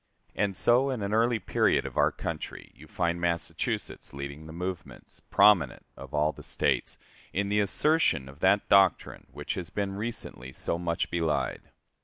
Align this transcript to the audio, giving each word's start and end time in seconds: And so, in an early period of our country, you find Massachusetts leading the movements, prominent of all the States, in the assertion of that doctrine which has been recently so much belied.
And 0.33 0.55
so, 0.55 0.89
in 0.89 1.03
an 1.03 1.13
early 1.13 1.37
period 1.37 1.85
of 1.85 1.95
our 1.95 2.11
country, 2.11 2.71
you 2.73 2.87
find 2.87 3.21
Massachusetts 3.21 4.15
leading 4.15 4.47
the 4.47 4.51
movements, 4.51 5.19
prominent 5.29 5.85
of 5.95 6.11
all 6.11 6.31
the 6.31 6.41
States, 6.41 6.97
in 7.33 7.49
the 7.49 7.59
assertion 7.59 8.27
of 8.27 8.39
that 8.39 8.67
doctrine 8.67 9.27
which 9.31 9.53
has 9.53 9.69
been 9.69 9.93
recently 9.93 10.53
so 10.53 10.79
much 10.79 11.11
belied. 11.11 11.69